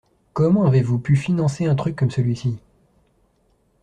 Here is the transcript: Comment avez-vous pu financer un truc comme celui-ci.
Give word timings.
Comment 0.33 0.65
avez-vous 0.65 0.97
pu 0.97 1.15
financer 1.15 1.67
un 1.67 1.75
truc 1.75 1.95
comme 1.95 2.09
celui-ci. 2.09 2.57